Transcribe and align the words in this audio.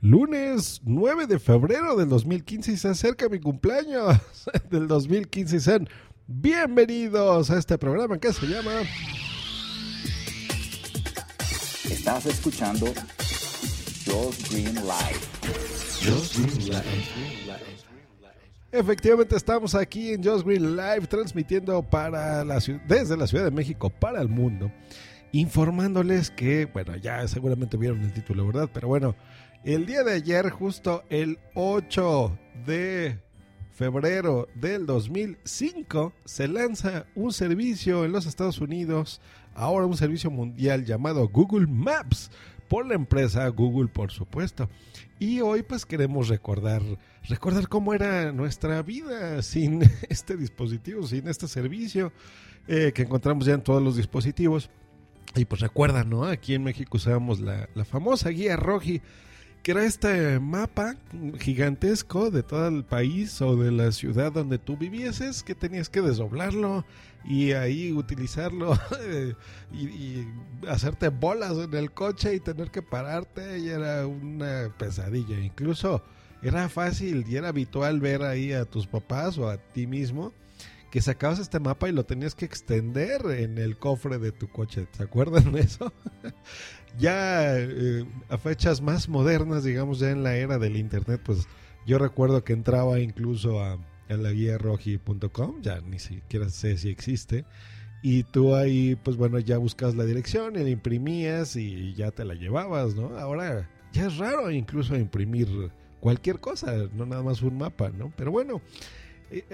Lunes 0.00 0.80
9 0.84 1.26
de 1.26 1.40
febrero 1.40 1.96
del 1.96 2.08
2015 2.08 2.70
y 2.70 2.76
se 2.76 2.88
acerca 2.88 3.28
mi 3.28 3.40
cumpleaños 3.40 4.16
del 4.70 4.86
2015 4.86 5.56
y 5.56 5.60
sean 5.60 5.88
bienvenidos 6.28 7.50
a 7.50 7.58
este 7.58 7.76
programa 7.76 8.16
que 8.16 8.32
se 8.32 8.46
llama 8.46 8.70
Estás 11.90 12.26
escuchando 12.26 12.86
Josh 14.06 14.52
Green 14.52 14.74
Live. 14.76 15.18
Efectivamente 18.70 19.34
estamos 19.34 19.74
aquí 19.74 20.12
en 20.12 20.22
Just 20.22 20.46
Green 20.46 20.76
Live 20.76 21.08
transmitiendo 21.08 21.82
para 21.82 22.44
la 22.44 22.60
desde 22.86 23.16
la 23.16 23.26
Ciudad 23.26 23.44
de 23.44 23.50
México 23.50 23.90
para 23.90 24.22
el 24.22 24.28
mundo, 24.28 24.70
informándoles 25.32 26.30
que, 26.30 26.66
bueno, 26.66 26.94
ya 26.96 27.26
seguramente 27.26 27.76
vieron 27.76 28.00
el 28.02 28.12
título, 28.12 28.46
¿verdad? 28.46 28.70
Pero 28.72 28.86
bueno, 28.86 29.16
el 29.64 29.86
día 29.86 30.02
de 30.02 30.12
ayer, 30.12 30.50
justo 30.50 31.02
el 31.10 31.38
8 31.54 32.38
de 32.66 33.18
febrero 33.72 34.48
del 34.54 34.86
2005, 34.86 36.12
se 36.24 36.48
lanza 36.48 37.06
un 37.14 37.32
servicio 37.32 38.04
en 38.04 38.12
los 38.12 38.26
Estados 38.26 38.60
Unidos, 38.60 39.20
ahora 39.54 39.86
un 39.86 39.96
servicio 39.96 40.30
mundial 40.30 40.84
llamado 40.84 41.28
Google 41.28 41.66
Maps, 41.66 42.30
por 42.68 42.86
la 42.86 42.94
empresa 42.94 43.48
Google, 43.48 43.88
por 43.88 44.10
supuesto. 44.12 44.68
Y 45.18 45.40
hoy 45.40 45.62
pues 45.62 45.84
queremos 45.84 46.28
recordar, 46.28 46.82
recordar 47.24 47.68
cómo 47.68 47.94
era 47.94 48.30
nuestra 48.30 48.82
vida 48.82 49.42
sin 49.42 49.82
este 50.08 50.36
dispositivo, 50.36 51.06
sin 51.06 51.26
este 51.28 51.48
servicio 51.48 52.12
eh, 52.68 52.92
que 52.94 53.02
encontramos 53.02 53.46
ya 53.46 53.54
en 53.54 53.62
todos 53.62 53.82
los 53.82 53.96
dispositivos. 53.96 54.70
Y 55.34 55.44
pues 55.44 55.60
recuerdan, 55.60 56.08
¿no? 56.08 56.24
Aquí 56.24 56.54
en 56.54 56.64
México 56.64 56.96
usábamos 56.96 57.40
la, 57.40 57.68
la 57.74 57.84
famosa 57.84 58.30
guía 58.30 58.56
Roji, 58.56 59.02
que 59.62 59.72
era 59.72 59.84
este 59.84 60.40
mapa 60.40 60.96
gigantesco 61.38 62.30
de 62.30 62.42
todo 62.42 62.68
el 62.68 62.84
país 62.84 63.40
o 63.42 63.56
de 63.56 63.70
la 63.70 63.92
ciudad 63.92 64.32
donde 64.32 64.58
tú 64.58 64.76
vivieses, 64.76 65.42
que 65.42 65.54
tenías 65.54 65.88
que 65.88 66.00
desdoblarlo 66.00 66.84
y 67.24 67.52
ahí 67.52 67.92
utilizarlo 67.92 68.78
y, 69.72 69.84
y 69.84 70.28
hacerte 70.68 71.08
bolas 71.08 71.52
en 71.52 71.74
el 71.74 71.92
coche 71.92 72.34
y 72.34 72.40
tener 72.40 72.70
que 72.70 72.82
pararte 72.82 73.58
y 73.58 73.68
era 73.68 74.06
una 74.06 74.72
pesadilla. 74.78 75.38
Incluso 75.38 76.02
era 76.42 76.68
fácil 76.68 77.24
y 77.28 77.36
era 77.36 77.48
habitual 77.48 78.00
ver 78.00 78.22
ahí 78.22 78.52
a 78.52 78.64
tus 78.64 78.86
papás 78.86 79.38
o 79.38 79.48
a 79.48 79.58
ti 79.58 79.86
mismo 79.86 80.32
que 80.90 81.02
sacabas 81.02 81.38
este 81.38 81.60
mapa 81.60 81.88
y 81.88 81.92
lo 81.92 82.04
tenías 82.04 82.34
que 82.34 82.44
extender 82.44 83.22
en 83.26 83.58
el 83.58 83.76
cofre 83.78 84.18
de 84.18 84.32
tu 84.32 84.48
coche. 84.48 84.86
¿Se 84.92 85.02
acuerdan 85.02 85.52
de 85.52 85.60
eso? 85.60 85.92
ya 86.98 87.58
eh, 87.58 88.04
a 88.28 88.38
fechas 88.38 88.80
más 88.80 89.08
modernas, 89.08 89.64
digamos 89.64 89.98
ya 89.98 90.10
en 90.10 90.22
la 90.22 90.36
era 90.36 90.58
del 90.58 90.76
internet, 90.76 91.20
pues 91.24 91.46
yo 91.86 91.98
recuerdo 91.98 92.44
que 92.44 92.52
entraba 92.52 93.00
incluso 93.00 93.62
a, 93.62 93.78
a 94.08 94.14
la 94.14 94.30
guía 94.32 94.58
roji.com, 94.58 95.60
ya 95.62 95.80
ni 95.80 95.98
siquiera 95.98 96.48
sé 96.48 96.76
si 96.78 96.88
existe, 96.88 97.44
y 98.02 98.22
tú 98.22 98.54
ahí, 98.54 98.96
pues 98.96 99.16
bueno, 99.16 99.38
ya 99.38 99.58
buscas 99.58 99.94
la 99.94 100.04
dirección 100.04 100.56
y 100.56 100.62
la 100.62 100.70
imprimías 100.70 101.56
y 101.56 101.94
ya 101.94 102.10
te 102.10 102.24
la 102.24 102.34
llevabas, 102.34 102.94
¿no? 102.94 103.18
Ahora 103.18 103.68
ya 103.92 104.06
es 104.06 104.18
raro 104.18 104.50
incluso 104.50 104.96
imprimir 104.96 105.48
cualquier 106.00 106.38
cosa, 106.38 106.74
no 106.94 107.06
nada 107.06 107.22
más 107.22 107.42
un 107.42 107.58
mapa, 107.58 107.90
¿no? 107.90 108.12
Pero 108.16 108.30
bueno, 108.30 108.62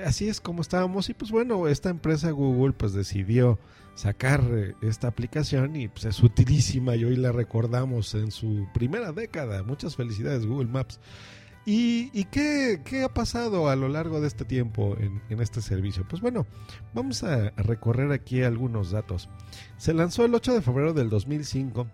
así 0.05 0.29
es 0.29 0.41
como 0.41 0.62
estábamos 0.62 1.09
y 1.09 1.15
pues 1.15 1.31
bueno, 1.31 1.69
esta 1.69 1.91
empresa 1.91 2.31
Google 2.31 2.73
pues 2.73 2.93
decidió 2.93 3.59
sacar 3.95 4.43
eh, 4.51 4.75
esta 4.83 5.09
aplicación 5.09 5.77
y 5.77 5.89
pues 5.89 6.05
es 6.05 6.23
utilísima 6.23 6.97
y 6.97 7.05
hoy 7.05 7.17
la 7.17 7.33
recordamos 7.33 8.15
en 8.15 8.31
su 8.31 8.67
primera 8.75 9.12
década. 9.12 9.62
Muchas 9.62 9.97
felicidades 9.97 10.47
Google 10.47 10.69
Maps. 10.69 11.01
¿Y, 11.67 12.25
qué, 12.25 12.83
qué, 12.85 13.05
ha 13.05 13.09
pasado 13.09 13.71
a 13.71 13.77
lo 13.77 13.89
largo 13.89 14.21
de 14.21 14.27
este 14.27 14.45
tiempo 14.45 14.97
en, 15.01 15.23
en 15.31 15.41
este 15.41 15.62
servicio? 15.62 16.06
Pues 16.06 16.21
bueno, 16.21 16.47
vamos 16.93 17.25
a, 17.25 17.51
recorrer 17.56 18.12
aquí 18.12 18.43
algunos 18.43 18.91
datos. 18.91 19.31
Se 19.79 19.95
lanzó 19.95 20.27
el 20.27 20.35
8 20.35 20.53
de 20.53 20.61
febrero 20.61 20.93
del 20.93 21.09
2005. 21.09 21.87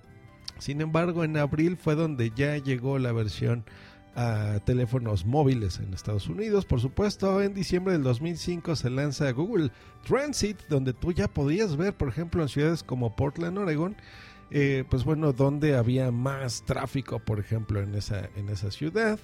Sin 0.58 0.80
embargo, 0.80 1.22
en 1.22 1.36
abril 1.36 1.76
fue 1.76 1.94
donde 1.94 2.32
ya 2.34 2.56
llegó 2.56 2.98
la 2.98 3.12
versión 3.12 3.64
a 4.14 4.60
teléfonos 4.64 5.24
móviles 5.24 5.78
en 5.78 5.94
Estados 5.94 6.28
Unidos. 6.28 6.64
Por 6.64 6.80
supuesto, 6.80 7.40
en 7.42 7.54
diciembre 7.54 7.92
del 7.92 8.02
2005 8.02 8.76
se 8.76 8.90
lanza 8.90 9.30
Google 9.32 9.70
Transit, 10.06 10.58
donde 10.68 10.92
tú 10.92 11.12
ya 11.12 11.28
podías 11.28 11.76
ver, 11.76 11.94
por 11.96 12.08
ejemplo, 12.08 12.42
en 12.42 12.48
ciudades 12.48 12.82
como 12.82 13.14
Portland, 13.16 13.58
Oregon, 13.58 13.96
eh, 14.50 14.84
pues 14.90 15.04
bueno, 15.04 15.32
donde 15.32 15.76
había 15.76 16.10
más 16.10 16.64
tráfico, 16.64 17.20
por 17.20 17.38
ejemplo, 17.38 17.80
en 17.80 17.94
esa, 17.94 18.28
en 18.36 18.48
esa 18.48 18.70
ciudad. 18.70 19.20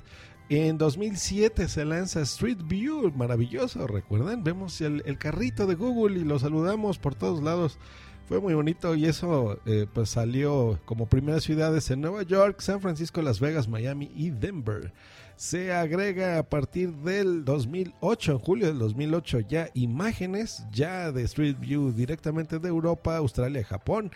En 0.48 0.78
2007 0.78 1.66
se 1.66 1.84
lanza 1.84 2.20
Street 2.20 2.58
View, 2.64 3.12
maravilloso, 3.16 3.88
¿recuerdan? 3.88 4.44
Vemos 4.44 4.80
el, 4.80 5.02
el 5.04 5.18
carrito 5.18 5.66
de 5.66 5.74
Google 5.74 6.20
y 6.20 6.24
lo 6.24 6.38
saludamos 6.38 6.98
por 6.98 7.16
todos 7.16 7.42
lados. 7.42 7.80
Fue 8.28 8.40
muy 8.40 8.54
bonito 8.54 8.96
y 8.96 9.06
eso 9.06 9.60
eh, 9.66 9.86
pues 9.92 10.10
salió 10.10 10.80
como 10.84 11.06
primeras 11.06 11.44
ciudades 11.44 11.88
en 11.92 12.00
Nueva 12.00 12.24
York, 12.24 12.60
San 12.60 12.80
Francisco, 12.80 13.22
Las 13.22 13.38
Vegas, 13.38 13.68
Miami 13.68 14.10
y 14.16 14.30
Denver. 14.30 14.92
Se 15.36 15.72
agrega 15.72 16.38
a 16.38 16.42
partir 16.42 16.92
del 16.92 17.44
2008, 17.44 18.32
en 18.32 18.38
julio 18.38 18.66
del 18.66 18.80
2008, 18.80 19.40
ya 19.48 19.68
imágenes 19.74 20.64
ya 20.72 21.12
de 21.12 21.22
Street 21.22 21.56
View 21.60 21.92
directamente 21.92 22.58
de 22.58 22.68
Europa, 22.68 23.16
Australia 23.16 23.62
Japón. 23.62 24.10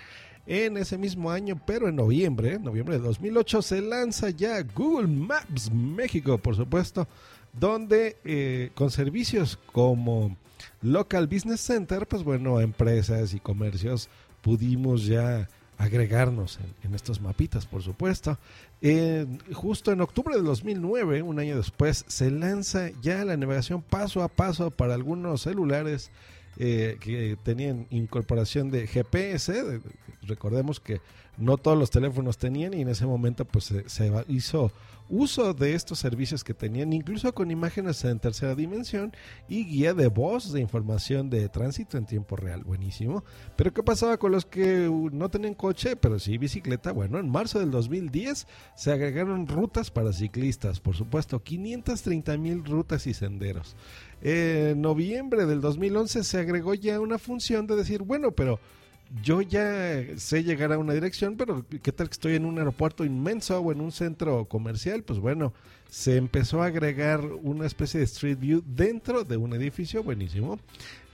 En 0.46 0.76
ese 0.76 0.98
mismo 0.98 1.30
año, 1.30 1.60
pero 1.64 1.88
en 1.88 1.94
noviembre, 1.94 2.58
noviembre 2.58 2.98
de 2.98 3.04
2008, 3.04 3.62
se 3.62 3.80
lanza 3.80 4.30
ya 4.30 4.60
Google 4.62 5.06
Maps 5.06 5.70
México, 5.70 6.36
por 6.38 6.56
supuesto, 6.56 7.06
donde 7.52 8.16
eh, 8.24 8.70
con 8.74 8.90
servicios 8.90 9.58
como 9.72 10.36
Local 10.82 11.26
Business 11.26 11.60
Center, 11.60 12.06
pues 12.06 12.22
bueno, 12.22 12.60
empresas 12.60 13.34
y 13.34 13.40
comercios 13.40 14.08
pudimos 14.42 15.06
ya 15.06 15.48
agregarnos 15.78 16.58
en, 16.82 16.94
estos 16.94 17.20
mapitas, 17.22 17.64
por 17.64 17.82
supuesto. 17.82 18.38
Justo 19.52 19.92
en 19.92 20.02
octubre 20.02 20.36
de 20.36 20.42
2009, 20.42 21.22
un 21.22 21.38
año 21.38 21.56
después, 21.56 22.04
se 22.06 22.30
lanza 22.30 22.90
ya 23.00 23.24
la 23.24 23.36
navegación 23.36 23.80
paso 23.80 24.22
a 24.22 24.28
paso 24.28 24.70
para 24.70 24.92
algunos 24.92 25.40
celulares 25.42 26.10
eh, 26.58 26.98
que 27.00 27.38
tenían 27.42 27.86
incorporación 27.88 28.70
de 28.70 28.86
GPS. 28.86 29.80
Recordemos 30.22 30.80
que 30.80 31.00
no 31.36 31.56
todos 31.56 31.78
los 31.78 31.90
teléfonos 31.90 32.38
tenían 32.38 32.74
y 32.74 32.82
en 32.82 32.88
ese 32.88 33.06
momento 33.06 33.44
pues 33.44 33.72
se, 33.86 34.12
hizo 34.28 34.72
uso 35.10 35.52
de 35.54 35.74
estos 35.74 35.98
servicios 35.98 36.44
que 36.44 36.54
tenían, 36.54 36.92
incluso 36.92 37.34
con 37.34 37.50
imágenes 37.50 38.04
en 38.04 38.20
tercera 38.20 38.54
dimensión 38.54 39.12
y 39.48 39.64
guía 39.64 39.92
de 39.92 40.06
voz 40.06 40.52
de 40.52 40.60
información 40.60 41.28
de 41.28 41.48
tránsito 41.48 41.98
en 41.98 42.06
tiempo 42.06 42.36
real. 42.36 42.62
Buenísimo. 42.62 43.24
Pero 43.56 43.74
¿qué 43.74 43.82
pasaba 43.82 44.18
con 44.18 44.30
los 44.30 44.46
que 44.46 44.88
no 45.12 45.28
tenían 45.28 45.54
coche, 45.54 45.96
pero 45.96 46.18
sí 46.18 46.38
bicicleta? 46.38 46.92
Bueno, 46.92 47.18
en 47.18 47.28
marzo 47.28 47.58
del 47.58 47.72
2010 47.72 48.46
se 48.76 48.92
agregaron 48.92 49.48
rutas 49.48 49.90
para 49.90 50.12
ciclistas, 50.12 50.78
por 50.78 50.94
supuesto, 50.94 51.42
530 51.42 52.36
mil 52.38 52.64
rutas 52.64 53.06
y 53.08 53.14
senderos. 53.14 53.74
En 54.22 54.80
noviembre 54.80 55.46
del 55.46 55.60
2011 55.60 56.22
se 56.22 56.38
agregó 56.38 56.74
ya 56.74 57.00
una 57.00 57.18
función 57.18 57.66
de 57.66 57.74
decir, 57.74 58.02
bueno, 58.02 58.30
pero 58.30 58.60
yo 59.22 59.42
ya 59.42 60.04
sé 60.16 60.44
llegar 60.44 60.72
a 60.72 60.78
una 60.78 60.92
dirección, 60.92 61.36
pero 61.36 61.64
¿qué 61.82 61.92
tal 61.92 62.08
que 62.08 62.12
estoy 62.12 62.34
en 62.36 62.44
un 62.46 62.58
aeropuerto 62.58 63.04
inmenso 63.04 63.58
o 63.58 63.72
en 63.72 63.80
un 63.80 63.92
centro 63.92 64.44
comercial? 64.44 65.02
Pues 65.02 65.18
bueno, 65.18 65.52
se 65.88 66.16
empezó 66.16 66.62
a 66.62 66.66
agregar 66.66 67.20
una 67.24 67.66
especie 67.66 67.98
de 67.98 68.04
Street 68.04 68.38
View 68.38 68.62
dentro 68.64 69.24
de 69.24 69.36
un 69.36 69.52
edificio, 69.52 70.04
buenísimo. 70.04 70.60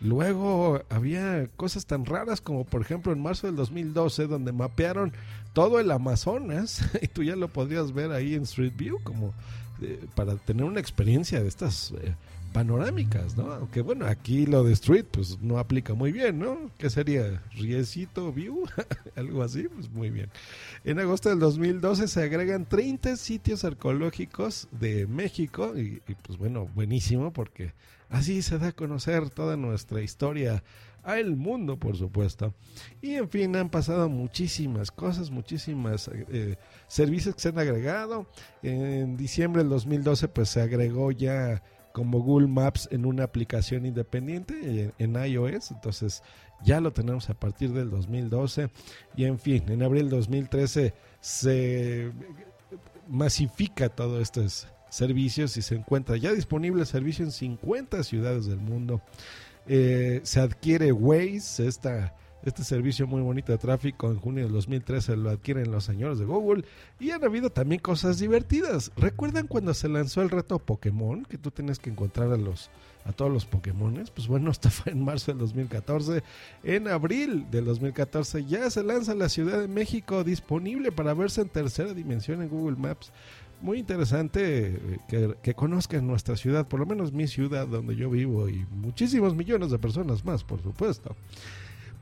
Luego 0.01 0.83
había 0.91 1.49
cosas 1.57 1.87
tan 1.87 2.05
raras 2.05 2.43
como 2.43 2.65
por 2.65 2.83
ejemplo 2.83 3.13
en 3.13 3.23
marzo 3.23 3.47
del 3.47 3.57
2012 3.57 4.27
donde 4.27 4.53
mapearon 4.53 5.13
todo 5.57 5.81
el 5.81 5.91
Amazonas 5.91 6.83
y 7.01 7.09
tú 7.09 7.23
ya 7.23 7.35
lo 7.35 7.49
podrías 7.49 7.95
ver 7.95 8.13
ahí 8.13 8.35
en 8.35 8.43
Street 8.43 8.75
View 8.77 8.99
como 9.03 9.33
eh, 9.81 10.05
para 10.15 10.37
tener 10.37 10.65
una 10.65 10.81
experiencia 10.81 11.41
de 11.41 11.49
estas 11.49 11.93
eh, 11.93 12.15
panorámicas, 12.53 13.39
¿no? 13.39 13.51
Aunque 13.55 13.81
bueno, 13.81 14.05
aquí 14.05 14.45
lo 14.45 14.65
de 14.65 14.75
Street 14.75 15.07
pues 15.11 15.41
no 15.41 15.59
aplica 15.59 15.95
muy 15.95 16.13
bien, 16.13 16.41
¿no? 16.41 16.71
¿Qué 16.77 16.91
sería? 16.91 17.43
¿Riecito 17.55 18.35
View? 18.35 18.67
Algo 19.17 19.43
así, 19.43 19.67
pues 19.75 19.89
muy 19.89 20.11
bien. 20.11 20.29
En 20.85 20.99
agosto 20.99 21.31
del 21.31 21.39
2012 21.39 22.07
se 22.07 22.23
agregan 22.23 22.67
30 22.67 23.17
sitios 23.17 23.65
arqueológicos 23.65 24.69
de 24.73 25.07
México 25.07 25.73
y, 25.75 26.03
y 26.07 26.15
pues 26.17 26.37
bueno, 26.37 26.69
buenísimo 26.75 27.33
porque 27.33 27.73
así 28.11 28.43
se 28.43 28.59
da 28.59 28.69
a 28.69 28.73
conocer 28.73 29.31
toda 29.31 29.57
nuestra 29.57 30.03
historia 30.03 30.63
al 31.07 31.37
mundo, 31.37 31.79
por 31.79 31.97
supuesto. 31.97 32.53
Y 33.01 33.15
en 33.15 33.31
fin, 33.31 33.55
han 33.55 33.71
pasado 33.71 34.09
muchísimas 34.09 34.91
cosas, 34.91 35.31
muchísimas 35.31 36.11
eh, 36.13 36.57
servicios 36.89 37.37
que 37.37 37.41
se 37.41 37.49
han 37.51 37.59
agregado. 37.59 38.27
En 38.63 39.17
diciembre 39.17 39.63
del 39.63 39.71
2012 39.71 40.29
pues 40.29 40.49
se 40.49 40.61
agregó 40.61 41.13
ya 41.13 41.63
como 41.93 42.21
Google 42.21 42.49
Maps 42.49 42.89
en 42.91 43.07
una 43.07 43.25
aplicación 43.25 43.87
independiente 43.87 44.55
eh, 44.63 44.93
en, 44.99 45.15
iOS, 45.15 45.71
entonces 45.71 46.23
ya 46.63 46.79
lo 46.79 46.93
tenemos 46.93 47.31
a 47.31 47.35
partir 47.35 47.73
del 47.73 47.89
2012 47.89 48.69
y 49.17 49.25
en 49.25 49.39
fin, 49.39 49.65
en 49.69 49.83
abril 49.83 50.03
del 50.03 50.19
2013 50.19 50.93
se 51.21 52.13
masifica 53.09 53.89
todos 53.89 54.21
estos 54.21 54.69
servicios 54.91 55.57
y 55.57 55.63
se 55.63 55.77
encuentra 55.77 56.19
ya 56.19 56.33
disponible 56.33 56.83
el 56.83 56.87
servicio 56.87 57.25
en 57.25 57.33
50 57.33 58.03
ciudades 58.03 58.45
del 58.45 58.59
mundo. 58.59 59.01
Eh, 59.69 60.21
se 60.23 60.41
adquiere 60.41 60.93
Waze, 60.93 61.69
este 62.47 62.63
servicio 62.63 63.09
muy 63.09 63.23
bonito 63.23 63.51
de 63.51 63.59
tráfico 63.59 64.09
en 64.09 64.21
junio 64.21 64.45
del 64.45 64.53
2013 64.53 65.17
lo 65.17 65.31
adquieren 65.31 65.73
los 65.73 65.83
señores 65.83 66.21
de 66.21 66.25
Google 66.27 66.65
y 67.01 67.11
han 67.11 67.25
habido 67.25 67.51
también 67.51 67.81
cosas 67.81 68.21
divertidas. 68.21 68.93
¿Recuerdan 68.97 69.49
cuando 69.49 69.75
se 69.75 69.89
lanzó 69.89 70.23
el 70.23 70.31
reto 70.31 70.61
Pokémon 70.61 71.25
que 71.25 71.39
tú 71.39 71.51
tienes 71.51 71.81
que 71.81 71.91
encontrar 71.91 72.33
a 72.33 72.37
los 72.37 72.71
a 73.05 73.11
todos 73.13 73.33
los 73.33 73.47
Pokémones? 73.47 74.11
Pues 74.11 74.29
bueno, 74.29 74.51
esto 74.53 74.71
fue 74.71 74.93
en 74.93 75.05
marzo 75.05 75.33
del 75.33 75.41
2014. 75.41 76.23
En 76.63 76.87
abril 76.87 77.47
del 77.51 77.65
2014 77.65 78.45
ya 78.45 78.71
se 78.71 78.85
lanza 78.85 79.17
la 79.17 79.29
Ciudad 79.29 79.61
de 79.61 79.69
México 79.69 80.23
disponible 80.23 80.93
para 80.93 81.15
verse 81.15 81.41
en 81.41 81.49
tercera 81.49 81.95
dimensión 81.95 82.43
en 82.43 82.49
Google 82.49 82.77
Maps 82.77 83.11
muy 83.61 83.79
interesante 83.79 84.99
eh, 85.11 85.35
que, 85.43 85.55
conozcan 85.55 86.07
nuestra 86.07 86.37
ciudad, 86.37 86.69
por 86.69 86.81
lo 86.81 86.87
menos 86.87 87.13
mi 87.13 87.27
ciudad 87.27 87.67
donde 87.67 87.97
yo 87.97 88.11
vivo 88.11 88.49
y 88.49 88.67
muchísimos 88.71 89.35
millones 89.35 89.71
de 89.71 89.79
personas 89.79 90.25
más, 90.25 90.45
por 90.45 90.63
supuesto. 90.63 91.17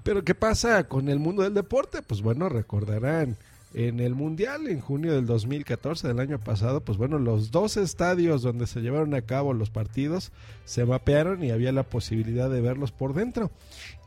Pero 0.03 0.25
¿qué 0.25 0.35
pasa 0.35 0.85
con 0.85 1.09
el 1.09 1.19
mundo 1.19 1.43
del 1.43 1.55
deporte? 1.55 2.03
Pues 2.03 2.21
bueno, 2.21 2.49
recordarán 2.49 3.37
en 3.73 4.01
el 4.01 4.15
Mundial 4.15 4.69
en 4.69 4.81
junio 4.81 5.15
del 5.15 5.27
2014 5.27 6.07
del 6.07 6.21
año 6.21 6.39
pasado, 6.39 6.81
pues 6.81 6.97
bueno, 6.97 7.19
los 7.19 7.51
dos 7.51 7.77
estadios 7.77 8.43
donde 8.43 8.67
se 8.67 8.81
llevaron 8.81 9.15
a 9.15 9.23
cabo 9.23 9.53
los 9.53 9.71
partidos 9.71 10.31
se 10.65 10.85
mapearon 10.85 11.43
y 11.43 11.51
había 11.51 11.73
la 11.73 11.83
posibilidad 11.83 12.49
de 12.49 12.61
verlos 12.61 12.93
por 12.93 13.15
dentro. 13.15 13.51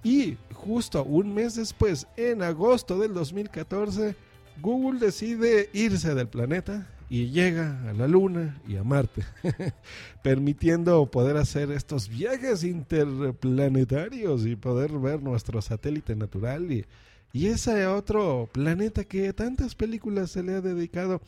Y 0.04 0.38
justo 0.54 1.04
un 1.04 1.34
mes 1.34 1.56
después, 1.56 2.08
en 2.16 2.44
agosto 2.44 2.98
del 2.98 3.14
2014, 3.14 4.16
Google 4.62 5.00
decide 5.00 5.70
irse 5.74 6.16
del 6.16 6.28
planeta 6.28 6.88
y 7.10 7.30
llega 7.30 7.90
a 7.90 7.94
la 7.94 8.08
Luna 8.08 8.58
y 8.68 8.76
a 8.76 8.84
Marte, 8.84 9.24
permitiendo 10.24 11.06
poder 11.10 11.38
hacer 11.38 11.72
estos 11.72 12.10
viajes 12.10 12.64
interplanetarios 12.64 14.46
y 14.46 14.56
poder 14.56 14.92
ver 15.00 15.22
nuestro 15.22 15.62
satélite 15.62 16.16
natural 16.16 16.72
y, 16.72 16.86
y 17.34 17.48
ese 17.48 17.86
otro 17.88 18.50
planeta 18.52 19.04
que 19.04 19.34
tantas 19.34 19.76
películas 19.76 20.32
se 20.32 20.44
le 20.44 20.54
ha 20.54 20.62
dedicado. 20.62 21.22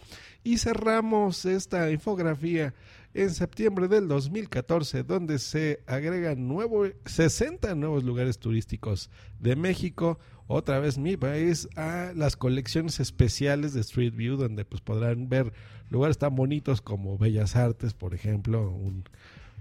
Y 0.44 0.58
cerramos 0.58 1.46
esta 1.46 1.92
infografía 1.92 2.74
en 3.14 3.32
septiembre 3.32 3.88
del 3.88 4.08
2014, 4.08 5.04
donde 5.04 5.40
se 5.40 5.82
agregan 5.88 6.48
nuevo, 6.48 6.86
60 7.06 7.76
nuevos 7.76 8.04
lugares 8.04 8.38
turísticos 8.40 9.10
de 9.40 9.56
México, 9.56 10.20
otra 10.48 10.80
vez 10.80 10.98
mi 10.98 11.18
país, 11.18 11.68
a 11.76 12.12
las 12.16 12.36
colecciones 12.36 13.00
especiales 13.00 13.74
de 13.74 13.82
Street 13.82 14.14
View, 14.16 14.36
donde 14.36 14.66
pues 14.66 14.82
podrán 14.82 15.30
ver 15.30 15.54
lugares 15.90 16.18
tan 16.18 16.36
bonitos 16.36 16.82
como 16.82 17.18
Bellas 17.18 17.56
Artes, 17.56 17.94
por 17.94 18.14
ejemplo, 18.14 18.70
un, 18.72 19.04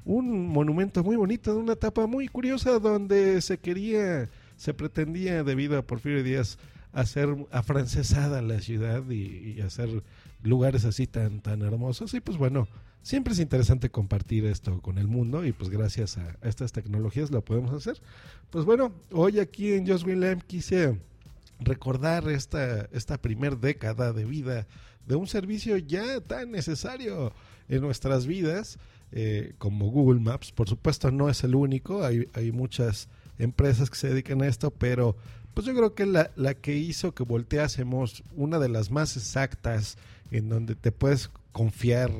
un 0.04 0.48
monumento 0.48 1.02
muy 1.02 1.16
bonito 1.16 1.52
de 1.52 1.60
una 1.60 1.74
etapa 1.74 2.06
muy 2.06 2.28
curiosa 2.28 2.78
donde 2.78 3.40
se 3.42 3.58
quería, 3.58 4.28
se 4.58 4.74
pretendía 4.74 5.44
debido 5.44 5.78
a 5.78 5.82
Porfirio 5.82 6.22
Díaz 6.22 6.58
hacer 6.92 7.28
afrancesada 7.50 8.42
la 8.42 8.60
ciudad 8.60 9.08
y, 9.08 9.60
hacer 9.60 10.02
lugares 10.42 10.84
así 10.84 11.06
tan, 11.06 11.40
tan 11.40 11.62
hermosos. 11.62 12.12
Y 12.14 12.20
pues 12.20 12.36
bueno, 12.36 12.68
siempre 13.02 13.32
es 13.32 13.38
interesante 13.38 13.88
compartir 13.90 14.44
esto 14.46 14.82
con 14.82 14.98
el 14.98 15.06
mundo 15.06 15.46
y 15.46 15.52
pues 15.52 15.70
gracias 15.70 16.18
a, 16.18 16.36
estas 16.42 16.72
tecnologías 16.72 17.30
lo 17.30 17.44
podemos 17.44 17.72
hacer. 17.72 18.02
Pues 18.50 18.64
bueno, 18.64 18.92
hoy 19.12 19.38
aquí 19.38 19.72
en 19.72 19.86
Just 19.86 20.04
Green 20.04 20.42
quise 20.46 20.98
recordar 21.60 22.28
esta, 22.28 22.88
esta 22.92 23.16
primer 23.16 23.58
década 23.58 24.12
de 24.12 24.24
vida 24.24 24.66
de 25.06 25.14
un 25.14 25.28
servicio 25.28 25.76
ya 25.76 26.20
tan 26.20 26.50
necesario 26.50 27.32
en 27.68 27.80
nuestras 27.80 28.26
vidas 28.26 28.78
eh, 29.12 29.54
como 29.58 29.88
Google 29.90 30.20
Maps. 30.20 30.50
Por 30.50 30.68
supuesto 30.68 31.12
no 31.12 31.28
es 31.28 31.44
el 31.44 31.54
único, 31.54 32.04
hay, 32.04 32.28
hay 32.34 32.50
muchas 32.50 33.08
empresas 33.38 33.90
que 33.90 33.96
se 33.96 34.08
dedican 34.08 34.42
a 34.42 34.48
esto, 34.48 34.70
pero 34.70 35.16
pues 35.54 35.66
yo 35.66 35.74
creo 35.74 35.94
que 35.94 36.06
la, 36.06 36.30
la 36.36 36.54
que 36.54 36.76
hizo 36.76 37.14
que 37.14 37.24
volteásemos 37.24 38.22
una 38.36 38.58
de 38.58 38.68
las 38.68 38.90
más 38.90 39.16
exactas 39.16 39.96
en 40.30 40.48
donde 40.48 40.74
te 40.74 40.92
puedes 40.92 41.30
confiar 41.52 42.12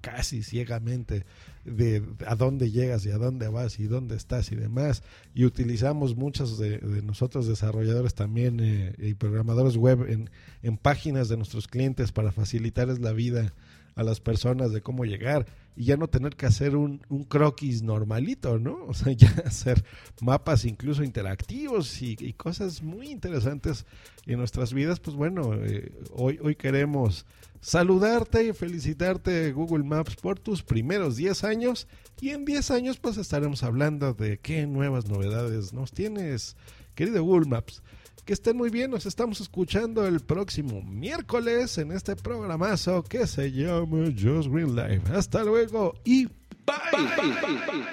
casi 0.00 0.42
ciegamente 0.42 1.24
de 1.64 2.02
a 2.26 2.34
dónde 2.34 2.70
llegas 2.70 3.04
y 3.04 3.10
a 3.10 3.18
dónde 3.18 3.48
vas 3.48 3.78
y 3.78 3.84
dónde 3.84 4.16
estás 4.16 4.50
y 4.52 4.56
demás. 4.56 5.02
Y 5.34 5.44
utilizamos 5.44 6.16
muchos 6.16 6.58
de, 6.58 6.80
nosotros 7.02 7.46
desarrolladores 7.46 8.14
también 8.14 8.60
eh, 8.60 8.94
y 8.98 9.14
programadores 9.14 9.76
web 9.76 10.06
en, 10.08 10.30
en 10.62 10.76
páginas 10.78 11.28
de 11.28 11.36
nuestros 11.36 11.68
clientes 11.68 12.12
para 12.12 12.32
facilitarles 12.32 13.00
la 13.00 13.12
vida 13.12 13.52
a 14.00 14.02
las 14.02 14.18
personas 14.18 14.72
de 14.72 14.80
cómo 14.80 15.04
llegar 15.04 15.44
y 15.76 15.84
ya 15.84 15.98
no 15.98 16.08
tener 16.08 16.34
que 16.34 16.46
hacer 16.46 16.74
un, 16.74 17.02
un 17.10 17.24
croquis 17.24 17.82
normalito, 17.82 18.58
¿no? 18.58 18.78
O 18.88 18.94
sea, 18.94 19.12
ya 19.12 19.28
hacer 19.44 19.84
mapas 20.22 20.64
incluso 20.64 21.04
interactivos 21.04 22.00
y, 22.00 22.32
cosas 22.32 22.82
muy 22.82 23.10
interesantes 23.10 23.84
en 24.26 24.38
nuestras 24.38 24.72
vidas. 24.72 25.00
Pues 25.00 25.14
bueno, 25.16 25.52
eh, 25.54 25.92
hoy, 26.12 26.38
hoy 26.42 26.56
queremos 26.56 27.26
saludarte 27.60 28.46
y 28.46 28.52
felicitarte 28.54 29.52
Google 29.52 29.84
Maps 29.84 30.16
por 30.16 30.38
tus 30.38 30.62
primeros 30.62 31.16
10 31.16 31.44
años 31.44 31.86
y 32.22 32.30
en 32.30 32.46
10 32.46 32.70
años 32.70 32.96
pues 32.96 33.18
estaremos 33.18 33.62
hablando 33.62 34.14
de 34.14 34.38
qué 34.38 34.66
nuevas 34.66 35.08
novedades 35.08 35.74
nos 35.74 35.92
tienes, 35.92 36.56
querido 36.94 37.22
Google 37.22 37.50
Maps. 37.50 37.82
Que 38.24 38.32
estén 38.32 38.56
muy 38.56 38.70
bien, 38.70 38.90
nos 38.90 39.06
estamos 39.06 39.40
escuchando 39.40 40.06
el 40.06 40.20
próximo 40.20 40.82
miércoles 40.82 41.78
en 41.78 41.92
este 41.92 42.16
programazo 42.16 43.02
que 43.02 43.26
se 43.26 43.50
llama 43.50 44.06
Just 44.06 44.48
Green 44.50 44.76
Life. 44.76 45.02
Hasta 45.14 45.42
luego 45.44 45.94
y 46.04 46.26
bye. 46.26 47.90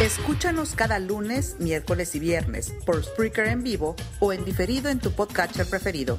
Escúchanos 0.00 0.74
cada 0.74 0.98
lunes, 0.98 1.56
miércoles 1.60 2.14
y 2.16 2.18
viernes 2.18 2.74
por 2.84 3.02
Spreaker 3.04 3.46
en 3.46 3.62
vivo 3.62 3.94
o 4.18 4.32
en 4.32 4.44
diferido 4.44 4.90
en 4.90 4.98
tu 4.98 5.12
podcatcher 5.12 5.66
preferido. 5.66 6.18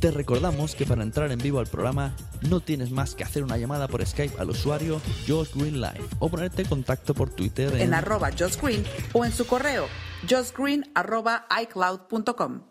Te 0.00 0.10
recordamos 0.10 0.74
que 0.74 0.84
para 0.84 1.02
entrar 1.02 1.32
en 1.32 1.38
vivo 1.38 1.58
al 1.58 1.66
programa 1.66 2.14
no 2.48 2.60
tienes 2.60 2.90
más 2.90 3.14
que 3.14 3.24
hacer 3.24 3.42
una 3.42 3.56
llamada 3.56 3.88
por 3.88 4.04
Skype 4.04 4.38
al 4.38 4.50
usuario 4.50 5.00
Josh 5.26 5.54
Green 5.54 5.80
Live 5.80 6.04
o 6.18 6.28
ponerte 6.28 6.62
en 6.62 6.68
contacto 6.68 7.14
por 7.14 7.30
Twitter 7.30 7.74
en, 7.74 7.80
en 7.80 7.94
arroba 7.94 8.30
Josh 8.38 8.60
Green 8.60 8.84
o 9.12 9.24
en 9.24 9.32
su 9.32 9.46
correo 9.46 9.86
joshgreen 10.28 10.90
arroba 10.94 11.46
iCloud.com. 11.62 12.62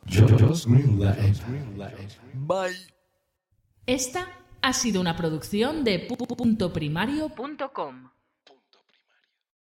Bye. 2.34 2.76
Esta 3.86 4.28
ha 4.62 4.74
sido 4.74 5.00
una 5.02 5.16
producción 5.16 5.84
de 5.84 6.00
puntoprimario.com. 6.00 8.10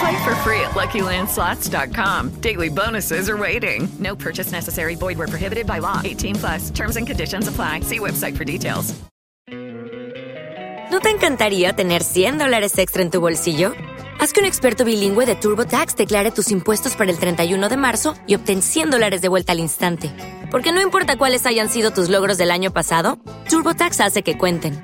Play 0.00 0.24
for 0.24 0.34
free 0.36 0.60
at 0.60 0.72
LuckyLandSlots.com. 0.74 2.40
Daily 2.40 2.70
bonuses 2.70 3.28
are 3.28 3.36
waiting. 3.36 3.88
No 4.00 4.16
purchase 4.16 4.50
necessary. 4.52 4.96
Void 4.96 5.18
where 5.18 5.28
prohibited 5.28 5.66
by 5.66 5.80
law. 5.80 6.00
18 6.02 6.34
plus. 6.36 6.70
Terms 6.70 6.96
and 6.96 7.06
conditions 7.06 7.46
apply. 7.48 7.80
See 7.80 7.98
website 7.98 8.36
for 8.36 8.44
details. 8.44 8.94
¿No 10.90 11.00
te 11.00 11.10
encantaría 11.10 11.72
tener 11.72 12.04
100 12.04 12.38
dólares 12.38 12.78
extra 12.78 13.02
en 13.02 13.10
tu 13.10 13.20
bolsillo? 13.20 13.72
Haz 14.20 14.32
que 14.32 14.38
un 14.40 14.46
experto 14.46 14.84
bilingüe 14.84 15.26
de 15.26 15.34
TurboTax 15.34 15.96
declare 15.96 16.30
tus 16.30 16.52
impuestos 16.52 16.94
para 16.94 17.10
el 17.10 17.18
31 17.18 17.68
de 17.68 17.76
marzo 17.76 18.14
y 18.28 18.36
obtén 18.36 18.62
100 18.62 18.90
dólares 18.90 19.20
de 19.20 19.28
vuelta 19.28 19.52
al 19.52 19.58
instante. 19.58 20.12
Porque 20.52 20.72
no 20.72 20.80
importa 20.80 21.16
cuáles 21.16 21.46
hayan 21.46 21.68
sido 21.68 21.90
tus 21.90 22.10
logros 22.10 22.38
del 22.38 22.52
año 22.52 22.72
pasado, 22.72 23.18
TurboTax 23.50 24.00
hace 24.02 24.22
que 24.22 24.38
cuenten. 24.38 24.83